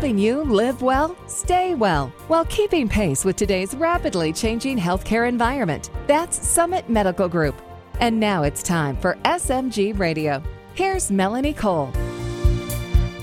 [0.00, 5.90] helping you live well, stay well, while keeping pace with today's rapidly changing healthcare environment.
[6.06, 7.60] That's Summit Medical Group.
[8.00, 10.42] And now it's time for SMG Radio.
[10.72, 11.92] Here's Melanie Cole.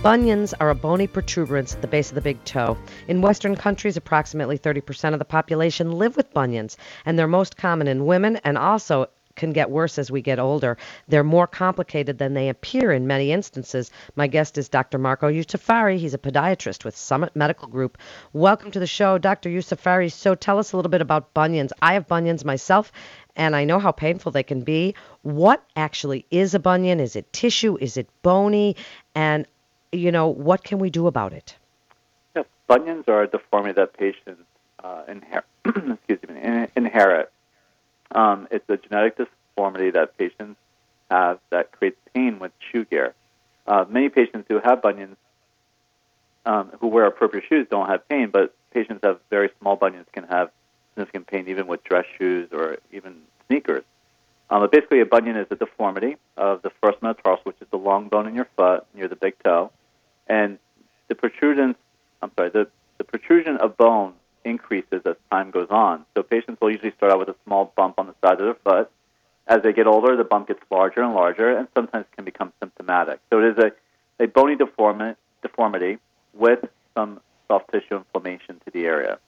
[0.04, 2.78] Bunions are a bony protuberance at the base of the big toe.
[3.08, 7.88] In Western countries, approximately 30% of the population live with bunions, and they're most common
[7.88, 9.08] in women and also
[9.38, 10.78] can get worse as we get older.
[11.08, 13.92] They're more complicated than they appear in many instances.
[14.16, 14.98] My guest is Dr.
[14.98, 15.98] Marco Yusufari.
[15.98, 17.98] He's a podiatrist with Summit Medical Group.
[18.34, 19.50] Welcome to the show, Dr.
[19.50, 20.12] Yusufari.
[20.12, 21.72] So tell us a little bit about bunions.
[21.82, 22.92] I have bunions myself,
[23.38, 24.96] and I know how painful they can be.
[25.22, 27.00] What actually is a bunion?
[27.00, 27.78] Is it tissue?
[27.80, 28.76] Is it bony?
[29.16, 29.46] And,
[29.92, 31.56] you know, what can we do about it?
[32.36, 34.44] Yes, bunions are a deformity that patients
[34.84, 37.32] uh, inher- excuse me, inherit
[38.12, 40.58] um, it's a genetic deformity that patients
[41.10, 43.14] have that creates pain with shoe gear.
[43.66, 45.18] Uh, many patients who have bunions,
[46.46, 50.24] um, who wear appropriate shoes, don't have pain, but patients have very small bunions can
[50.26, 50.52] have
[50.94, 53.16] significant pain even with dress shoes or even
[53.48, 53.84] sneakers.
[54.50, 57.78] Um, but basically, a bunion is a deformity of the first metatarsal, which is the
[57.78, 59.72] long bone in your foot near the big toe,
[60.28, 60.58] and
[61.10, 61.76] the protrusion.
[62.22, 62.68] I'm sorry, the,
[62.98, 64.14] the protrusion of bone
[64.50, 66.06] increases as time goes on.
[66.16, 68.56] So patients will usually start out with a small bump on the side of their
[68.56, 68.92] foot.
[69.48, 73.20] As they get older, the bump gets larger and larger, and sometimes can become symptomatic.
[73.30, 76.00] So it is a, a bony deformi- deformity
[76.34, 79.20] with some soft tissue inflammation to the area.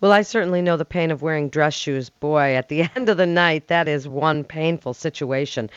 [0.00, 2.10] Well, I certainly know the pain of wearing dress shoes.
[2.10, 5.70] Boy, at the end of the night, that is one painful situation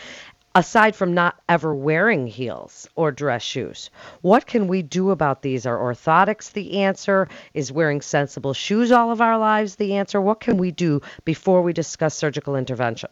[0.56, 3.90] aside from not ever wearing heels or dress shoes.
[4.22, 5.66] What can we do about these?
[5.66, 7.28] Are orthotics the answer?
[7.54, 10.20] Is wearing sensible shoes all of our lives the answer?
[10.22, 13.10] What can we do before we discuss surgical intervention?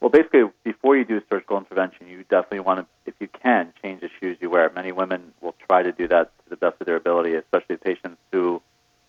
[0.00, 4.02] Well, basically, before you do surgical intervention, you definitely want to, if you can, change
[4.02, 4.70] the shoes you wear.
[4.74, 8.18] Many women will try to do that to the best of their ability, especially patients
[8.32, 8.60] who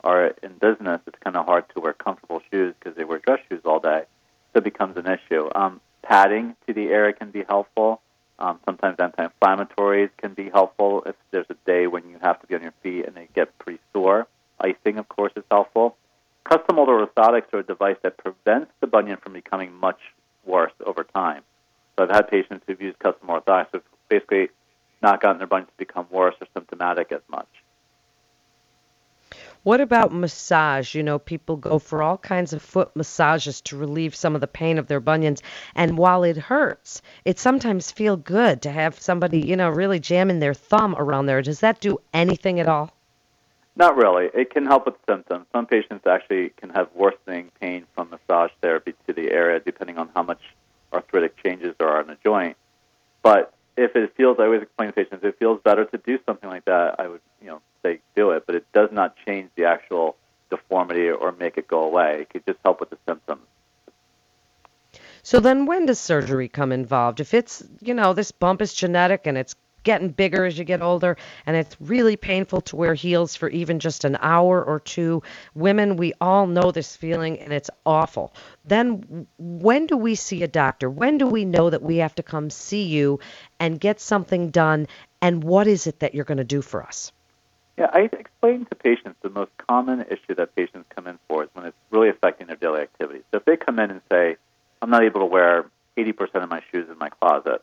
[0.04, 1.02] are in business.
[1.06, 4.04] It's kind of hard to wear comfortable shoes because they wear dress shoes all day.
[4.54, 5.50] So it becomes an issue.
[5.54, 8.02] Um, padding to the area can be helpful.
[8.40, 12.56] Um, sometimes anti-inflammatories can be helpful if there's a day when you have to be
[12.56, 14.28] on your feet and they get pretty sore.
[14.60, 15.98] Icing, of course, is helpful.
[16.44, 20.00] Custom molded orthotics are a device that prevents the bunion from becoming much
[20.46, 21.44] worse over time.
[21.96, 24.50] So I've had patients who've used custom orthotics who've basically
[25.02, 27.50] not gotten their bunions to become worse or symptomatic as much.
[29.68, 30.96] What about massage?
[30.96, 34.48] You know, people go for all kinds of foot massages to relieve some of the
[34.48, 35.44] pain of their bunions.
[35.76, 40.40] And while it hurts, it sometimes feels good to have somebody, you know, really jamming
[40.40, 41.42] their thumb around there.
[41.42, 42.94] Does that do anything at all?
[43.76, 44.30] Not really.
[44.34, 45.48] It can help with symptoms.
[45.52, 50.10] Some patients actually can have worsening pain from massage therapy to the area, depending on
[50.16, 50.40] how much
[50.94, 52.56] arthritic changes there are in the joint.
[53.22, 56.20] But if it feels, I always explain to patients, if it feels better to do
[56.26, 59.50] something like that, I would, you know, say do it, but it does not change
[59.56, 60.16] the actual
[60.50, 62.22] deformity or make it go away.
[62.22, 63.42] It could just help with the symptoms.
[65.22, 67.20] So then when does surgery come involved?
[67.20, 69.56] If it's, you know, this bump is genetic and it's
[69.88, 71.16] getting bigger as you get older
[71.46, 75.24] and it's really painful to wear heels for even just an hour or two.
[75.56, 78.34] Women, we all know this feeling and it's awful.
[78.66, 80.90] Then when do we see a doctor?
[80.90, 83.22] When do we know that we have to come see you
[83.62, 84.88] and get something done
[85.22, 87.14] and what is it that you're going to do for us?
[87.78, 91.50] Yeah, I explain to patients the most common issue that patients come in for is
[91.54, 93.24] when it's really affecting their daily activities.
[93.32, 94.36] So if they come in and say,
[94.82, 95.66] I'm not able to wear
[95.96, 97.62] 80% of my shoes in my closet,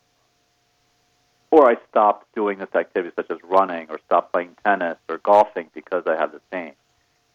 [1.54, 5.70] or I stopped doing this activity such as running or stopped playing tennis or golfing
[5.72, 6.72] because I have this pain.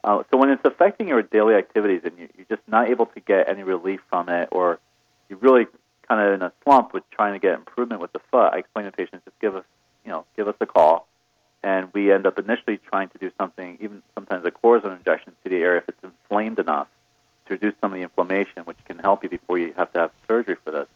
[0.03, 3.19] Uh, so when it's affecting your daily activities and you, you're just not able to
[3.21, 4.79] get any relief from it, or
[5.29, 5.67] you're really
[6.07, 8.85] kind of in a slump with trying to get improvement with the foot, I explain
[8.85, 9.63] to patients just give us,
[10.03, 11.07] you know, give us a call
[11.63, 15.49] and we end up initially trying to do something, even sometimes a cortisone injection to
[15.49, 16.87] the area if it's inflamed enough
[17.45, 20.11] to reduce some of the inflammation, which can help you before you have to have
[20.27, 20.87] surgery for this.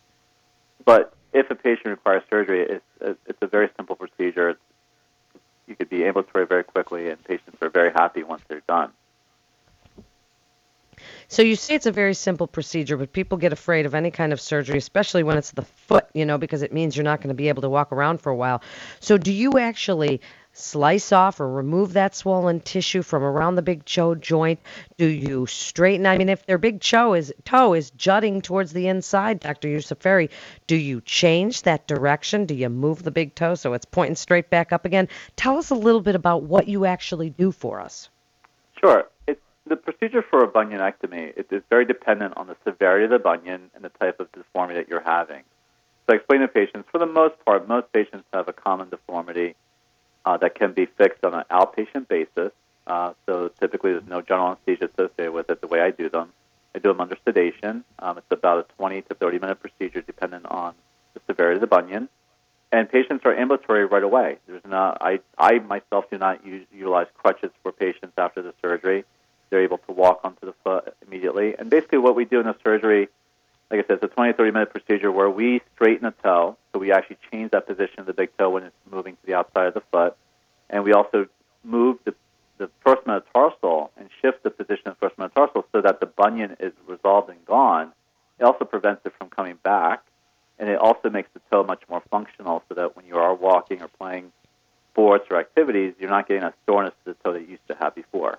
[0.85, 4.49] But if a patient requires surgery, it's, it's a very simple procedure.
[4.49, 4.59] It's,
[5.67, 8.91] you could be ambulatory very quickly, and patients are very happy once they're done.
[11.27, 14.31] So you say it's a very simple procedure, but people get afraid of any kind
[14.31, 17.29] of surgery, especially when it's the foot, you know, because it means you're not going
[17.29, 18.61] to be able to walk around for a while.
[18.99, 20.21] So do you actually
[20.53, 24.59] slice off or remove that swollen tissue from around the big toe joint?
[24.97, 26.05] Do you straighten?
[26.05, 29.67] I mean, if their big toe is toe is jutting towards the inside, Dr.
[29.67, 30.29] Yusufari,
[30.67, 32.45] do you change that direction?
[32.45, 35.09] Do you move the big toe so it's pointing straight back up again?
[35.35, 38.09] Tell us a little bit about what you actually do for us.
[38.79, 39.05] Sure.
[39.27, 43.19] It's, the procedure for a bunionectomy it is very dependent on the severity of the
[43.19, 45.43] bunion and the type of deformity that you're having.
[46.05, 49.55] So I explain to patients, for the most part, most patients have a common deformity
[50.25, 52.51] uh, that can be fixed on an outpatient basis.
[52.85, 55.61] Uh, so typically, there's no general anesthesia associated with it.
[55.61, 56.33] The way I do them,
[56.75, 57.83] I do them under sedation.
[57.99, 60.73] Um, it's about a 20 to 30 minute procedure, depending on
[61.13, 62.09] the severity of the bunion.
[62.71, 64.37] And patients are ambulatory right away.
[64.47, 64.97] There's not.
[65.01, 69.05] I I myself do not use, utilize crutches for patients after the surgery.
[69.49, 71.55] They're able to walk onto the foot immediately.
[71.57, 73.09] And basically, what we do in the surgery
[73.73, 76.57] like I said, it's a 20 30 minute procedure where we straighten the toe.
[76.71, 78.63] So we actually change that position of the big toe when
[79.03, 80.15] moving to the outside of the foot.
[80.69, 81.27] And we also
[81.63, 82.15] move the,
[82.57, 86.55] the first metatarsal and shift the position of the first metatarsal so that the bunion
[86.59, 87.91] is resolved and gone.
[88.39, 90.03] It also prevents it from coming back.
[90.59, 93.81] And it also makes the toe much more functional so that when you are walking
[93.81, 94.31] or playing
[94.91, 97.75] sports or activities, you're not getting that soreness to the toe that you used to
[97.75, 98.37] have before.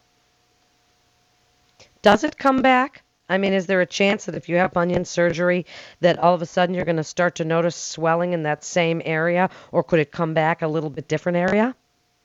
[2.02, 3.03] Does it come back?
[3.29, 5.65] I mean, is there a chance that if you have bunion surgery,
[6.00, 9.00] that all of a sudden you're going to start to notice swelling in that same
[9.05, 11.75] area, or could it come back a little bit different area?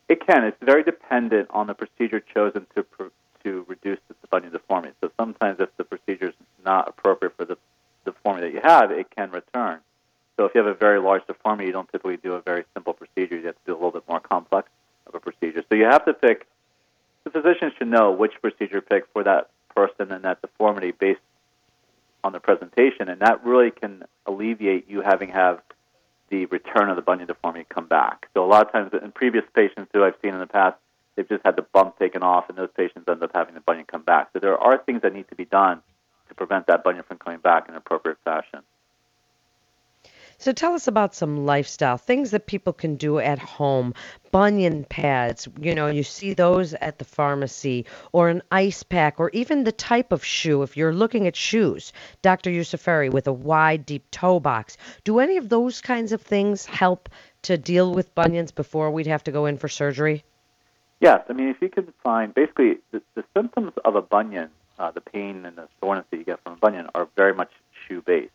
[0.10, 0.44] It can.
[0.44, 2.86] It's very dependent on the procedure chosen to
[3.44, 4.94] to reduce the bunion deformity.
[5.02, 6.36] So sometimes, if the procedure is
[6.66, 7.58] not appropriate for the
[8.04, 9.80] deformity that you have, it can return.
[10.36, 12.94] So if you have a very large deformity, you don't typically do a very simple
[12.94, 13.38] procedure.
[13.38, 14.70] You have to do a little bit more complex
[15.08, 15.64] of a procedure.
[15.70, 16.48] So you have to pick.
[17.24, 20.92] The physician should know which procedure to pick for that person and then that deformity
[20.92, 21.20] based
[22.24, 25.62] on the presentation, and that really can alleviate you having have
[26.30, 28.28] the return of the bunion deformity come back.
[28.34, 30.76] So a lot of times in previous patients who I've seen in the past,
[31.16, 33.86] they've just had the bump taken off, and those patients end up having the bunion
[33.86, 34.30] come back.
[34.34, 35.82] So there are things that need to be done
[36.28, 38.62] to prevent that bunion from coming back in an appropriate fashion.
[40.42, 43.94] So tell us about some lifestyle things that people can do at home.
[44.32, 49.30] Bunion pads, you know, you see those at the pharmacy, or an ice pack, or
[49.32, 50.64] even the type of shoe.
[50.64, 51.92] If you're looking at shoes,
[52.22, 52.50] Dr.
[52.50, 54.78] Yusufari with a wide, deep toe box.
[55.04, 57.10] Do any of those kinds of things help
[57.42, 60.24] to deal with bunions before we'd have to go in for surgery?
[61.02, 64.92] Yes, I mean, if you can find basically the, the symptoms of a bunion, uh,
[64.92, 67.52] the pain and the soreness that you get from a bunion, are very much
[67.86, 68.32] shoe based.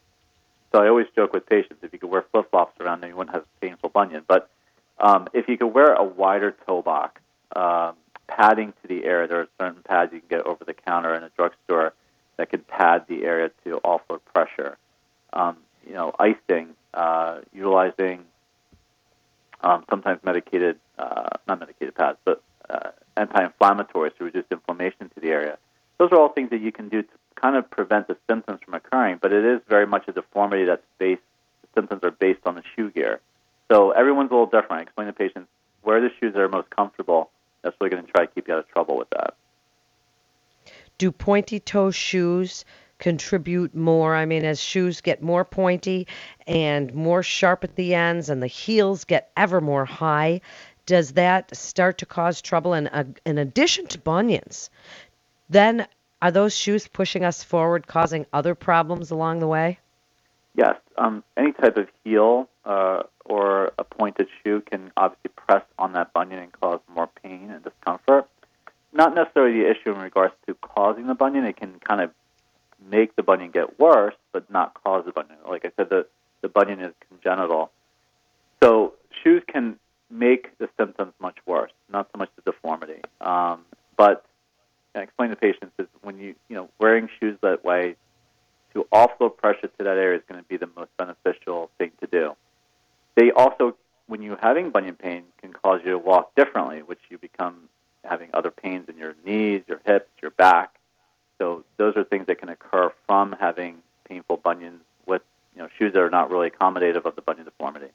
[0.75, 3.17] So I always joke with patients if you could wear flip flops around, then you
[3.17, 4.25] wouldn't have painful bunion.
[4.26, 4.50] But
[4.99, 7.21] um, if you could wear a wider toe box,
[7.55, 7.94] um,
[8.26, 11.23] padding to the area, there are certain pads you can get over the counter in
[11.23, 11.94] a drugstore
[12.38, 14.76] that can pad the area to offload pressure.
[15.32, 18.25] Um, you know, icing, uh, utilizing
[19.61, 25.29] um, sometimes medicated, uh, not medicated pads, but uh, anti-inflammatories to reduce inflammation to the
[25.29, 25.56] area.
[25.99, 28.75] Those are all things that you can do to kind of prevent the symptoms from
[28.75, 31.23] occurring, but it is very much a deformity that's based,
[31.63, 33.21] the symptoms are based on the shoe gear.
[33.71, 34.73] So everyone's a little different.
[34.73, 35.49] I explain to patients
[35.83, 37.31] where the shoes are most comfortable.
[37.63, 39.35] That's really going to try to keep you out of trouble with that.
[40.99, 42.65] Do pointy toe shoes
[42.99, 44.15] contribute more?
[44.15, 46.07] I mean, as shoes get more pointy
[46.47, 50.41] and more sharp at the ends and the heels get ever more high,
[50.87, 52.75] does that start to cause trouble?
[52.75, 54.71] And uh, in addition to bunions,
[55.49, 55.87] then
[56.25, 59.79] are those shoes pushing us forward, causing other problems along the way?
[60.56, 60.76] Yes.
[60.97, 66.15] Um, any type of heel uh, or a pointed shoe can obviously press on that
[66.15, 68.26] bunion and cause more pain and discomfort.
[68.94, 71.44] Not necessarily the issue in regards to causing the bunion.
[71.44, 72.11] It can kind of
[72.91, 75.37] make the bunion get worse, but not cause the bunion.
[75.47, 76.06] Like I said, the,
[76.41, 77.70] the bunion is congenital.
[78.62, 83.03] So shoes can make the symptoms much worse, not so much the deformity.
[83.20, 83.60] Um,
[83.99, 84.25] but
[84.94, 87.96] I explain to patients is when you you know wearing shoes that way
[88.74, 92.06] to offload pressure to that area is going to be the most beneficial thing to
[92.06, 92.36] do.
[93.15, 97.19] They also, when you're having bunion pain, can cause you to walk differently, which you
[97.19, 97.69] become
[98.05, 100.74] having other pains in your knees, your hips, your back.
[101.39, 105.22] So those are things that can occur from having painful bunions with
[105.55, 107.89] you know shoes that are not really accommodative of the bunion deformity.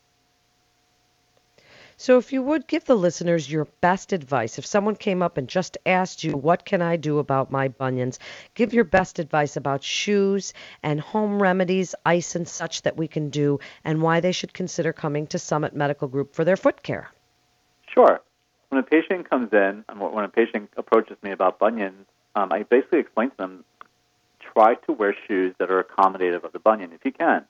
[2.01, 5.49] So, if you would give the listeners your best advice, if someone came up and
[5.49, 8.19] just asked you, What can I do about my bunions?
[8.53, 13.29] give your best advice about shoes and home remedies, ice and such that we can
[13.29, 17.11] do, and why they should consider coming to Summit Medical Group for their foot care.
[17.93, 18.21] Sure.
[18.69, 22.63] When a patient comes in, and when a patient approaches me about bunions, um, I
[22.63, 23.65] basically explain to them
[24.39, 27.43] try to wear shoes that are accommodative of the bunion if you can.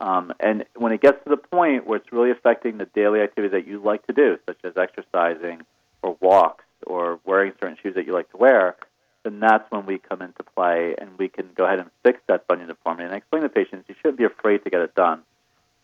[0.00, 3.52] Um, and when it gets to the point where it's really affecting the daily activities
[3.52, 5.60] that you like to do, such as exercising
[6.02, 8.76] or walks or wearing certain shoes that you like to wear,
[9.24, 12.48] then that's when we come into play and we can go ahead and fix that
[12.48, 13.04] bunion deformity.
[13.04, 15.20] And explain to patients you shouldn't be afraid to get it done.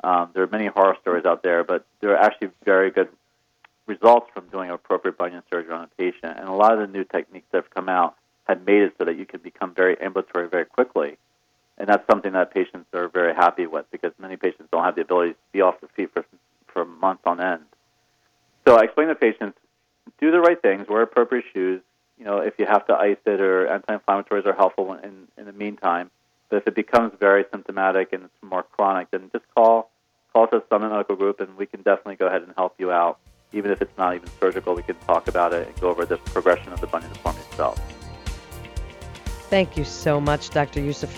[0.02, 3.08] Um, there are many horror stories out there, but there are actually very good
[3.86, 6.38] results from doing appropriate bunion surgery on a patient.
[6.38, 9.04] And a lot of the new techniques that have come out have made it so
[9.04, 11.18] that you can become very ambulatory very quickly
[11.78, 15.02] and that's something that patients are very happy with because many patients don't have the
[15.02, 16.24] ability to be off their feet for
[16.72, 17.64] for months on end.
[18.66, 19.58] So I explain to patients,
[20.20, 21.80] do the right things, wear appropriate shoes.
[22.18, 25.52] You know, if you have to ice it or anti-inflammatories are helpful in, in the
[25.52, 26.10] meantime.
[26.48, 29.90] But if it becomes very symptomatic and it's more chronic, then just call
[30.32, 32.92] call us at Summit Medical Group, and we can definitely go ahead and help you
[32.92, 33.18] out.
[33.52, 36.18] Even if it's not even surgical, we can talk about it and go over the
[36.18, 37.95] progression of the bunion deformity itself.
[39.48, 40.80] Thank you so much, Dr.
[40.80, 41.16] Youssef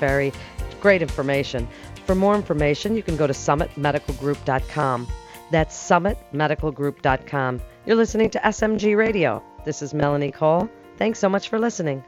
[0.80, 1.68] Great information.
[2.06, 5.08] For more information, you can go to summitmedicalgroup.com.
[5.50, 7.60] That's summitmedicalgroup.com.
[7.86, 9.42] You're listening to SMG Radio.
[9.64, 10.68] This is Melanie Cole.
[10.98, 12.04] Thanks so much for listening.